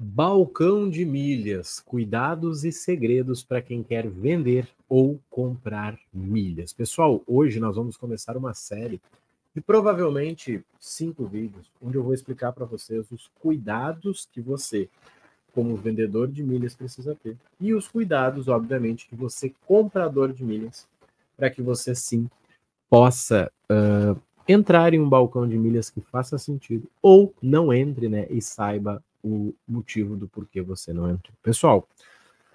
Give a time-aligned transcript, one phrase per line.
[0.00, 6.72] Balcão de milhas, cuidados e segredos para quem quer vender ou comprar milhas.
[6.72, 9.00] Pessoal, hoje nós vamos começar uma série
[9.52, 14.88] de provavelmente cinco vídeos, onde eu vou explicar para vocês os cuidados que você,
[15.52, 20.86] como vendedor de milhas, precisa ter e os cuidados, obviamente, que você, comprador de milhas,
[21.36, 22.30] para que você sim
[22.88, 28.28] possa uh, entrar em um balcão de milhas que faça sentido ou não entre, né,
[28.30, 31.34] e saiba o motivo do porquê você não entrou.
[31.42, 31.88] Pessoal,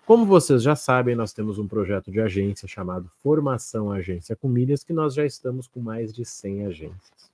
[0.06, 4.84] como vocês já sabem, nós temos um projeto de agência chamado Formação Agência com Milhas,
[4.84, 7.32] que nós já estamos com mais de 100 agências.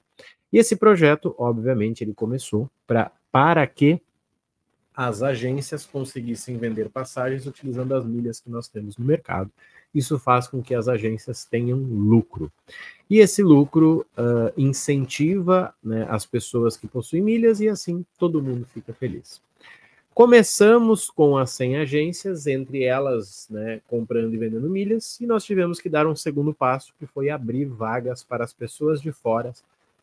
[0.53, 4.01] E esse projeto, obviamente, ele começou pra, para que
[4.99, 9.49] as agências conseguissem vender passagens utilizando as milhas que nós temos no mercado.
[9.95, 12.51] Isso faz com que as agências tenham lucro.
[13.09, 18.67] E esse lucro uh, incentiva né, as pessoas que possuem milhas e assim todo mundo
[18.73, 19.41] fica feliz.
[20.13, 25.79] Começamos com as 100 agências, entre elas né, comprando e vendendo milhas, e nós tivemos
[25.79, 29.53] que dar um segundo passo, que foi abrir vagas para as pessoas de fora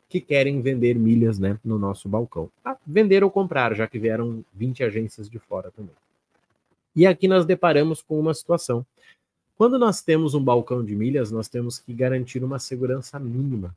[0.09, 2.49] que querem vender milhas né, no nosso balcão.
[2.87, 5.95] Vender ou comprar, já que vieram 20 agências de fora também.
[6.95, 8.85] E aqui nós deparamos com uma situação
[9.57, 13.75] quando nós temos um balcão de milhas, nós temos que garantir uma segurança mínima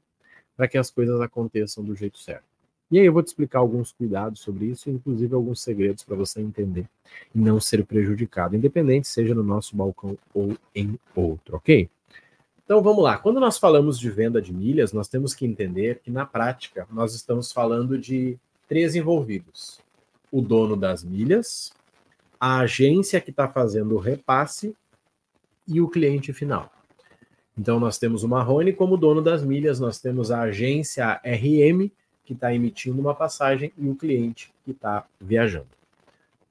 [0.55, 2.45] para que as coisas aconteçam do jeito certo.
[2.91, 6.41] E aí eu vou te explicar alguns cuidados sobre isso, inclusive alguns segredos para você
[6.41, 6.87] entender
[7.35, 11.89] e não ser prejudicado, independente seja no nosso balcão ou em outro, ok?
[12.63, 13.17] Então vamos lá.
[13.17, 17.15] Quando nós falamos de venda de milhas, nós temos que entender que na prática nós
[17.15, 18.39] estamos falando de
[18.71, 19.81] três envolvidos:
[20.31, 21.73] o dono das milhas,
[22.39, 24.75] a agência que está fazendo o repasse
[25.67, 26.73] e o cliente final.
[27.59, 31.91] Então, nós temos o Marrone como dono das milhas, nós temos a agência RM,
[32.25, 35.67] que está emitindo uma passagem, e o cliente que está viajando.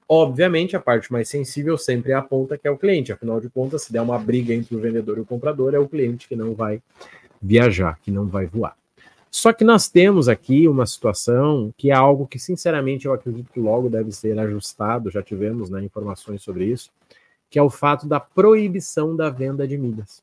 [0.06, 3.48] Obviamente, a parte mais sensível sempre é a ponta que é o cliente, afinal de
[3.48, 6.36] contas, se der uma briga entre o vendedor e o comprador, é o cliente que
[6.36, 6.82] não vai
[7.40, 8.76] viajar, que não vai voar.
[9.30, 13.60] Só que nós temos aqui uma situação que é algo que, sinceramente, eu acredito que
[13.60, 16.90] logo deve ser ajustado, já tivemos né, informações sobre isso,
[17.48, 20.20] que é o fato da proibição da venda de milhas.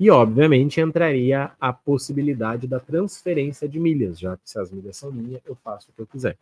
[0.00, 5.12] E, obviamente, entraria a possibilidade da transferência de milhas, já que se as milhas são
[5.12, 6.36] minhas, eu faço o que eu quiser.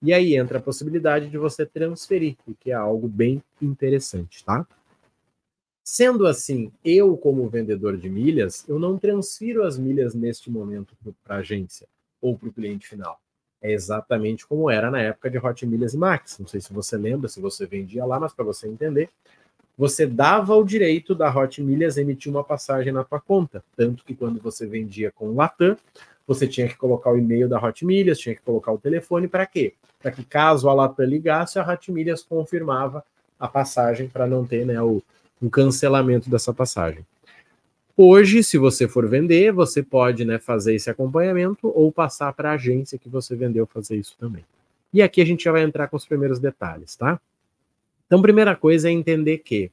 [0.00, 4.64] E aí entra a possibilidade de você transferir, o que é algo bem interessante, tá?
[5.84, 10.94] Sendo assim, eu, como vendedor de milhas, eu não transfiro as milhas neste momento
[11.24, 11.88] para a agência
[12.20, 13.20] ou para o cliente final.
[13.60, 16.38] É exatamente como era na época de Hot Milhas e Max.
[16.38, 19.08] Não sei se você lembra, se você vendia lá, mas para você entender,
[19.76, 23.64] você dava o direito da Hot Milhas emitir uma passagem na tua conta.
[23.76, 25.76] Tanto que quando você vendia com o Latam,
[26.26, 29.46] você tinha que colocar o e-mail da Hot Milhas, tinha que colocar o telefone, para
[29.46, 29.74] quê?
[30.00, 33.04] Para que caso a Latam ligasse, a Hot Milhas confirmava
[33.38, 35.02] a passagem para não ter né, o,
[35.42, 37.04] um cancelamento dessa passagem.
[37.96, 42.54] Hoje, se você for vender, você pode né, fazer esse acompanhamento ou passar para a
[42.54, 44.44] agência que você vendeu fazer isso também.
[44.94, 47.20] E aqui a gente já vai entrar com os primeiros detalhes, tá?
[48.06, 49.70] Então, primeira coisa é entender que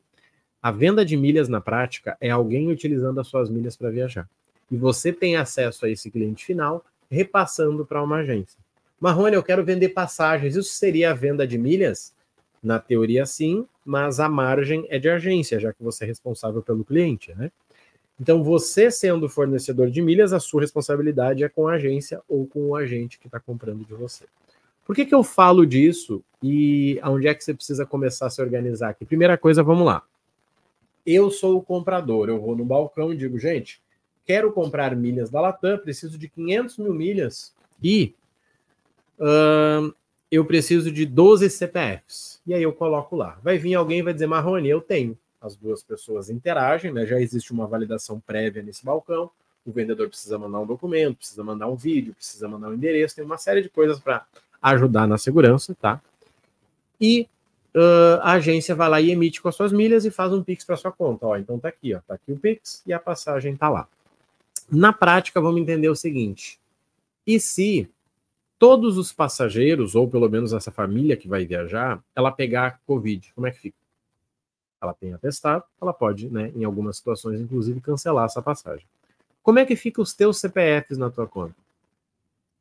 [0.61, 4.29] a venda de milhas na prática é alguém utilizando as suas milhas para viajar.
[4.69, 8.57] E você tem acesso a esse cliente final repassando para uma agência.
[8.99, 10.55] Marrone, eu quero vender passagens.
[10.55, 12.13] Isso seria a venda de milhas?
[12.61, 16.83] Na teoria, sim, mas a margem é de agência, já que você é responsável pelo
[16.83, 17.51] cliente, né?
[18.19, 22.67] Então, você sendo fornecedor de milhas, a sua responsabilidade é com a agência ou com
[22.67, 24.25] o agente que está comprando de você.
[24.85, 28.41] Por que, que eu falo disso e aonde é que você precisa começar a se
[28.41, 29.05] organizar aqui?
[29.05, 30.03] Primeira coisa, vamos lá.
[31.05, 33.81] Eu sou o comprador, eu vou no balcão e digo, gente,
[34.25, 38.13] quero comprar milhas da Latam, preciso de 500 mil milhas e
[40.31, 42.39] eu preciso de 12 CPFs.
[42.45, 43.39] E aí eu coloco lá.
[43.43, 45.17] Vai vir alguém vai dizer, Marrone, eu tenho.
[45.41, 47.05] As duas pessoas interagem, né?
[47.05, 49.31] já existe uma validação prévia nesse balcão.
[49.65, 53.23] O vendedor precisa mandar um documento, precisa mandar um vídeo, precisa mandar um endereço, tem
[53.23, 54.25] uma série de coisas para
[54.61, 56.01] ajudar na segurança, tá?
[56.99, 57.27] E
[57.75, 60.65] uh, a agência vai lá e emite com as suas milhas e faz um Pix
[60.65, 61.25] para sua conta.
[61.25, 63.87] Ó, então tá aqui, ó, tá aqui o Pix e a passagem tá lá.
[64.69, 66.59] Na prática, vamos entender o seguinte:
[67.25, 67.89] e se
[68.59, 73.47] todos os passageiros, ou pelo menos essa família que vai viajar, ela pegar Covid, como
[73.47, 73.77] é que fica?
[74.81, 78.85] Ela tem atestado, ela pode, né, em algumas situações, inclusive, cancelar essa passagem.
[79.41, 81.55] Como é que fica os teus CPFs na tua conta?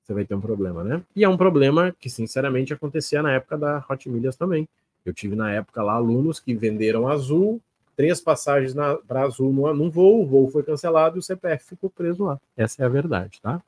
[0.09, 1.03] você vai ter um problema, né?
[1.15, 4.67] E é um problema que, sinceramente, acontecia na época da Hot Milhas também.
[5.05, 7.61] Eu tive na época lá alunos que venderam azul,
[7.95, 8.75] três passagens
[9.07, 12.41] para azul num, voo, o voo foi cancelado e o CPF ficou preso lá.
[12.57, 13.63] Essa é a verdade, tá?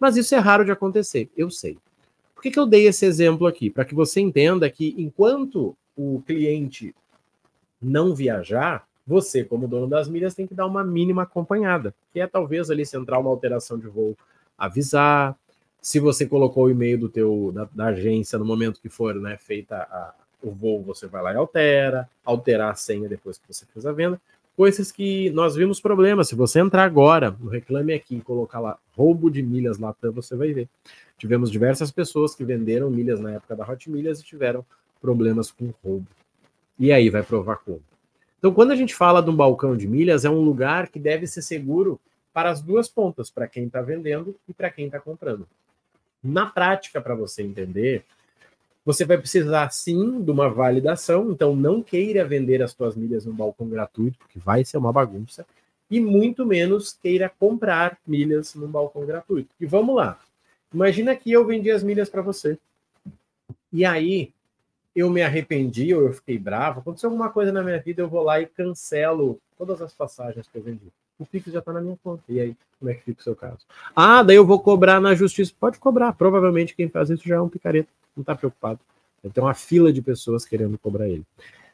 [0.00, 1.78] Mas isso é raro de acontecer, eu sei.
[2.34, 3.70] Por que, que eu dei esse exemplo aqui?
[3.70, 6.94] Para que você entenda que enquanto o cliente
[7.80, 12.26] não viajar, você, como dono das milhas, tem que dar uma mínima acompanhada, que é
[12.26, 14.16] talvez ali se entrar uma alteração de voo,
[14.58, 15.36] avisar.
[15.80, 19.36] Se você colocou o e-mail do teu da, da, agência no momento que for né,
[19.38, 20.12] feita a,
[20.42, 23.92] o voo, você vai lá e altera, alterar a senha depois que você fez a
[23.92, 24.20] venda.
[24.56, 26.28] Coisas que nós vimos problemas.
[26.28, 30.34] Se você entrar agora no Reclame Aqui e colocar lá roubo de milhas Latam, você
[30.34, 30.68] vai ver.
[31.18, 34.64] Tivemos diversas pessoas que venderam milhas na época da Hot Milhas e tiveram
[35.00, 36.06] problemas com roubo.
[36.78, 37.82] E aí vai provar como.
[38.38, 41.26] Então, quando a gente fala de um balcão de milhas, é um lugar que deve
[41.26, 42.00] ser seguro
[42.32, 45.46] para as duas pontas, para quem está vendendo e para quem está comprando.
[46.22, 48.04] Na prática, para você entender,
[48.86, 53.32] você vai precisar sim de uma validação, então não queira vender as suas milhas no
[53.32, 55.44] balcão gratuito, porque vai ser uma bagunça,
[55.90, 59.50] e muito menos queira comprar milhas no balcão gratuito.
[59.58, 60.20] E vamos lá.
[60.72, 62.56] Imagina que eu vendi as milhas para você.
[63.72, 64.32] E aí
[64.94, 68.22] eu me arrependi ou eu fiquei bravo, aconteceu alguma coisa na minha vida, eu vou
[68.22, 70.92] lá e cancelo todas as passagens que eu vendi.
[71.18, 72.22] O Pix já está na minha conta.
[72.28, 73.58] E aí, como é que fica o seu caso?
[73.94, 75.52] Ah, daí eu vou cobrar na justiça.
[75.58, 76.12] Pode cobrar.
[76.12, 77.88] Provavelmente quem faz isso já é um picareta.
[78.14, 78.80] Não está preocupado.
[79.32, 81.24] Tem uma fila de pessoas querendo cobrar ele.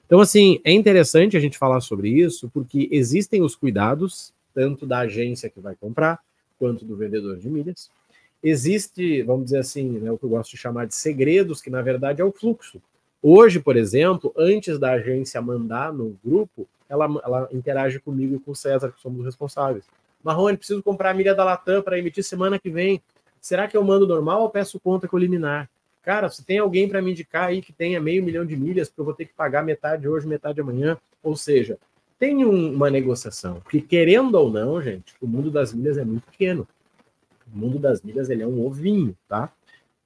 [0.06, 5.00] Então, assim, é interessante a gente falar sobre isso, porque existem os cuidados, tanto da
[5.00, 6.21] agência que vai comprar,
[6.59, 7.91] quanto do vendedor de milhas.
[8.43, 11.81] Existe, vamos dizer assim, né, o que eu gosto de chamar de segredos, que na
[11.81, 12.81] verdade é o fluxo.
[13.23, 18.50] Hoje, por exemplo, antes da agência mandar no grupo, ela, ela interage comigo e com
[18.50, 19.87] o César, que somos os responsáveis.
[20.23, 23.03] Marrone, preciso comprar a milha da Latam para emitir semana que vem.
[23.41, 25.71] Será que eu mando normal ou peço conta com liminar?
[26.03, 29.00] Cara, se tem alguém para me indicar aí que tenha meio milhão de milhas, porque
[29.00, 30.99] eu vou ter que pagar metade hoje, metade amanhã.
[31.23, 31.79] Ou seja,
[32.19, 33.61] tem um, uma negociação.
[33.61, 36.69] Porque, querendo ou não, gente, o mundo das milhas é muito pequeno.
[37.53, 39.50] O mundo das milhas ele é um ovinho, tá?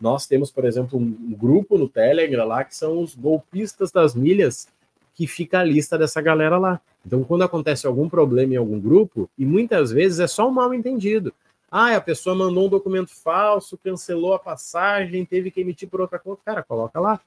[0.01, 4.69] Nós temos, por exemplo, um grupo no Telegram lá que são os golpistas das milhas,
[5.17, 6.79] que fica a lista dessa galera lá.
[7.05, 10.75] Então, quando acontece algum problema em algum grupo, e muitas vezes é só um mal
[10.75, 11.33] entendido.
[11.71, 16.19] Ah, a pessoa mandou um documento falso, cancelou a passagem, teve que emitir por outra
[16.19, 16.43] conta.
[16.45, 17.19] Cara, coloca lá.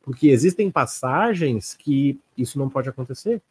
[0.00, 3.42] Porque existem passagens que isso não pode acontecer.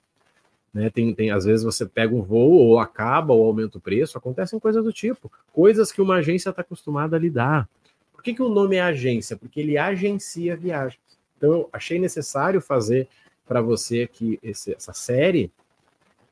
[0.73, 0.89] Né?
[0.89, 4.59] Tem, tem, às vezes você pega um voo, ou acaba, ou aumenta o preço, acontecem
[4.59, 5.31] coisas do tipo.
[5.53, 7.69] Coisas que uma agência está acostumada a lidar.
[8.11, 9.37] Por que, que o nome é agência?
[9.37, 10.99] Porque ele agencia viagens.
[11.37, 13.07] Então, eu achei necessário fazer
[13.47, 15.51] para você aqui esse, essa série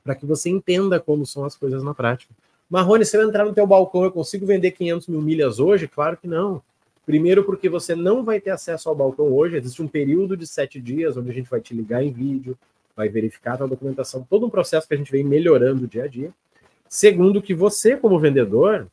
[0.03, 2.33] para que você entenda como são as coisas na prática.
[2.69, 5.87] Marrone, se eu entrar no teu balcão, eu consigo vender 500 mil milhas hoje?
[5.87, 6.61] Claro que não.
[7.05, 9.57] Primeiro porque você não vai ter acesso ao balcão hoje.
[9.57, 12.57] Existe um período de sete dias onde a gente vai te ligar em vídeo,
[12.95, 16.07] vai verificar a tua documentação, todo um processo que a gente vem melhorando dia a
[16.07, 16.31] dia.
[16.87, 18.87] Segundo que você, como vendedor,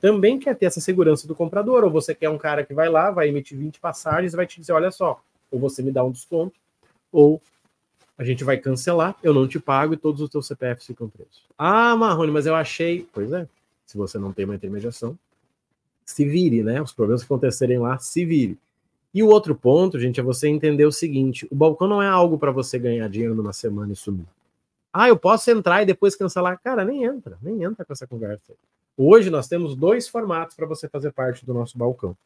[0.00, 3.10] também quer ter essa segurança do comprador, ou você quer um cara que vai lá,
[3.10, 6.58] vai emitir 20 passagens, vai te dizer, olha só, ou você me dá um desconto,
[7.12, 7.40] ou
[8.22, 11.42] a gente vai cancelar, eu não te pago e todos os teus CPFs ficam presos.
[11.58, 13.04] Ah, Marrone, mas eu achei.
[13.12, 13.48] Pois é,
[13.84, 15.18] se você não tem uma intermediação,
[16.06, 16.80] se vire, né?
[16.80, 18.56] Os problemas que acontecerem lá, se vire.
[19.12, 22.38] E o outro ponto, gente, é você entender o seguinte: o balcão não é algo
[22.38, 24.26] para você ganhar dinheiro numa semana e sumir.
[24.92, 26.60] Ah, eu posso entrar e depois cancelar.
[26.62, 28.52] Cara, nem entra, nem entra com essa conversa.
[28.96, 32.16] Hoje nós temos dois formatos para você fazer parte do nosso balcão.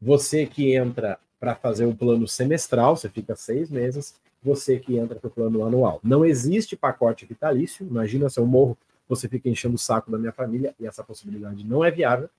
[0.00, 4.14] Você que entra para fazer o plano semestral, você fica seis meses.
[4.42, 6.00] Você que entra para o plano anual.
[6.02, 7.86] Não existe pacote vitalício.
[7.86, 11.62] Imagina se eu morro, você fica enchendo o saco da minha família e essa possibilidade
[11.62, 12.30] não é viável.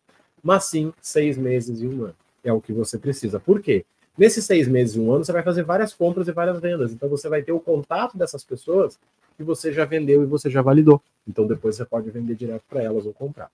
[0.41, 2.15] Mas sim, seis meses e um ano.
[2.43, 3.39] É o que você precisa.
[3.39, 3.85] Por quê?
[4.17, 6.91] Nesses seis meses e um ano, você vai fazer várias compras e várias vendas.
[6.91, 8.97] Então, você vai ter o contato dessas pessoas
[9.37, 10.99] que você já vendeu e você já validou.
[11.27, 13.51] Então, depois você pode vender direto para elas ou comprar.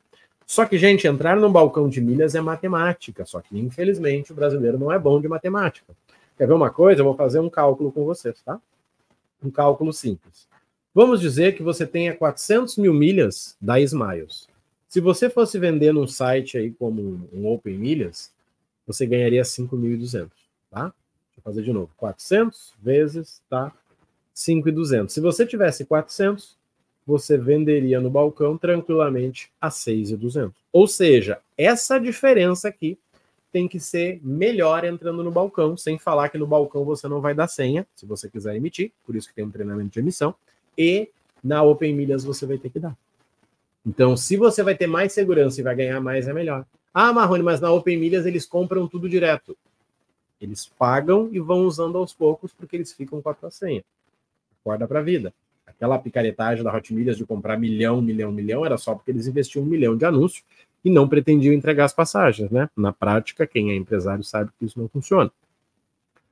[0.52, 3.26] Só que, gente, entrar num balcão de milhas é matemática.
[3.26, 5.96] Só que, infelizmente, o brasileiro não é bom de matemática.
[6.38, 7.00] Quer ver uma coisa?
[7.00, 8.60] Eu vou fazer um cálculo com vocês, tá?
[9.42, 10.50] Um cálculo simples.
[10.94, 14.50] Vamos dizer que você tenha 400 mil milhas da Smiles.
[14.90, 18.30] Se você fosse vender num site aí como um Open Milhas,
[18.86, 20.32] você ganharia 5.200
[20.70, 20.82] tá?
[20.82, 21.92] Deixa eu fazer de novo.
[21.96, 23.72] 400 vezes, tá?
[24.34, 25.14] 5,200.
[25.14, 26.58] Se você tivesse 400,
[27.06, 30.54] você venderia no balcão tranquilamente a 6,200.
[30.72, 32.98] Ou seja, essa diferença aqui
[33.52, 37.34] tem que ser melhor entrando no balcão, sem falar que no balcão você não vai
[37.34, 40.34] dar senha, se você quiser emitir, por isso que tem um treinamento de emissão,
[40.78, 41.10] e
[41.44, 42.96] na Open Milhas você vai ter que dar.
[43.86, 46.66] Então, se você vai ter mais segurança e vai ganhar mais, é melhor.
[46.94, 49.58] Ah, Marrone, mas na Open Milhas eles compram tudo direto.
[50.40, 53.84] Eles pagam e vão usando aos poucos porque eles ficam com a tua senha.
[54.62, 55.34] Acorda para a vida.
[55.82, 59.64] Aquela picaretagem da Hot Milhas de comprar milhão, milhão, milhão era só porque eles investiam
[59.64, 60.44] um milhão de anúncio
[60.86, 62.70] e não pretendiam entregar as passagens, né?
[62.78, 65.32] Na prática, quem é empresário sabe que isso não funciona.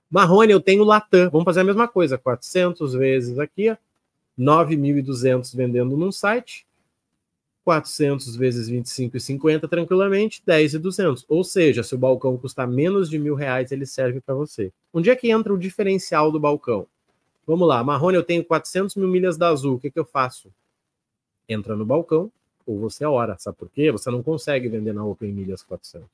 [0.08, 1.32] Marrone, eu tenho Latam.
[1.32, 3.76] Vamos fazer a mesma coisa, 400 vezes aqui,
[4.38, 6.68] 9.200 vendendo num site,
[7.64, 11.26] 400 vezes 25,50 tranquilamente, 10,200.
[11.28, 14.72] Ou seja, se o balcão custar menos de mil reais, ele serve para você.
[14.94, 16.86] Onde é que entra o diferencial do balcão?
[17.50, 20.52] Vamos lá, Marrone, eu tenho 400 mil milhas da Azul, o que, que eu faço?
[21.50, 22.32] Entra no balcão,
[22.64, 23.40] ou você ora.
[23.40, 23.92] Sabe por quê?
[23.92, 26.08] Você não consegue vender na Open Milhas 400.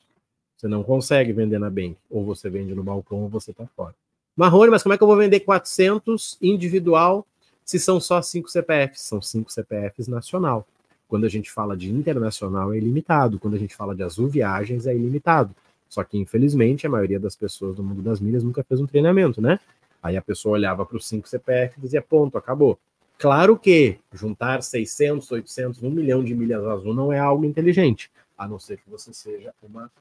[0.56, 1.98] Você não consegue vender na Bank.
[2.10, 3.94] Ou você vende no balcão ou você está fora.
[4.34, 7.28] Marrone, mas como é que eu vou vender 400 individual
[7.66, 9.02] se são só 5 CPFs?
[9.02, 10.66] São 5 CPFs nacional.
[11.06, 13.40] Quando a gente fala de internacional é ilimitado.
[13.40, 15.54] Quando a gente fala de Azul Viagens é ilimitado.
[15.90, 19.42] Só que, infelizmente, a maioria das pessoas do mundo das milhas nunca fez um treinamento,
[19.42, 19.60] né?
[20.06, 22.78] Aí a pessoa olhava para os 5 CPF e dizia, ponto, acabou.
[23.18, 28.48] Claro que juntar 600, 800, 1 milhão de milhas azul não é algo inteligente, a
[28.48, 29.92] não ser que você seja uma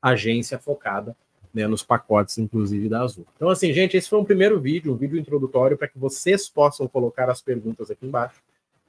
[0.00, 1.16] agência focada
[1.52, 3.26] né, nos pacotes, inclusive da Azul.
[3.34, 6.86] Então, assim, gente, esse foi um primeiro vídeo, um vídeo introdutório para que vocês possam
[6.86, 8.40] colocar as perguntas aqui embaixo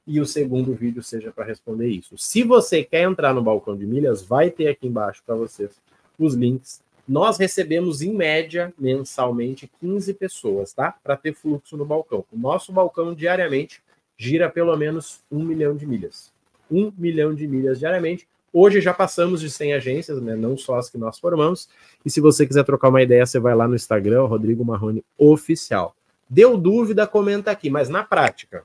[0.06, 2.16] e o segundo vídeo seja para responder isso.
[2.16, 5.72] Se você quer entrar no balcão de milhas, vai ter aqui embaixo para vocês
[6.16, 6.80] os links.
[7.08, 10.94] Nós recebemos, em média, mensalmente, 15 pessoas, tá?
[11.04, 12.24] Para ter fluxo no balcão.
[12.32, 13.80] O nosso balcão diariamente
[14.16, 16.32] gira pelo menos um milhão de milhas.
[16.70, 18.26] Um milhão de milhas diariamente.
[18.52, 20.34] Hoje já passamos de 100 agências, né?
[20.34, 21.68] não só as que nós formamos.
[22.04, 25.94] E se você quiser trocar uma ideia, você vai lá no Instagram, Rodrigo Marrone Oficial.
[26.28, 27.70] Deu dúvida, comenta aqui.
[27.70, 28.64] Mas na prática,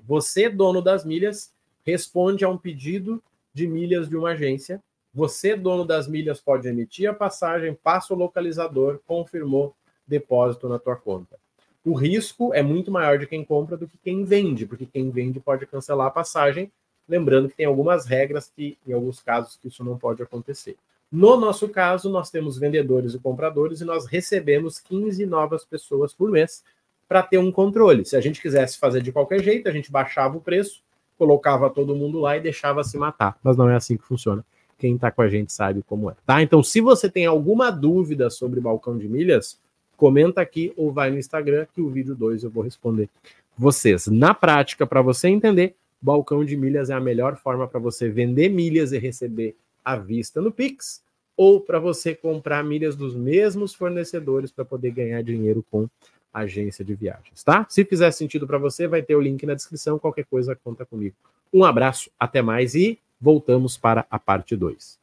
[0.00, 1.52] você, dono das milhas,
[1.84, 3.22] responde a um pedido
[3.54, 4.82] de milhas de uma agência.
[5.14, 9.74] Você, dono das milhas, pode emitir a passagem, passa o localizador, confirmou
[10.06, 11.38] depósito na tua conta.
[11.84, 15.40] O risco é muito maior de quem compra do que quem vende, porque quem vende
[15.40, 16.70] pode cancelar a passagem
[17.08, 20.76] Lembrando que tem algumas regras que, em alguns casos, que isso não pode acontecer.
[21.10, 26.30] No nosso caso, nós temos vendedores e compradores e nós recebemos 15 novas pessoas por
[26.30, 26.64] mês
[27.06, 28.04] para ter um controle.
[28.04, 30.82] Se a gente quisesse fazer de qualquer jeito, a gente baixava o preço,
[31.18, 33.36] colocava todo mundo lá e deixava se matar.
[33.42, 34.42] Mas não é assim que funciona.
[34.82, 36.42] Quem está com a gente sabe como é, tá?
[36.42, 39.56] Então, se você tem alguma dúvida sobre balcão de milhas,
[39.96, 43.08] comenta aqui ou vai no Instagram que o vídeo 2 eu vou responder
[43.56, 44.08] vocês.
[44.08, 48.48] Na prática, para você entender, balcão de milhas é a melhor forma para você vender
[48.48, 51.00] milhas e receber à vista no Pix,
[51.36, 55.88] ou para você comprar milhas dos mesmos fornecedores para poder ganhar dinheiro com
[56.34, 57.64] agência de viagens, tá?
[57.68, 61.14] Se fizer sentido para você, vai ter o link na descrição, qualquer coisa conta comigo.
[61.52, 65.01] Um abraço, até mais e voltamos para a parte 2.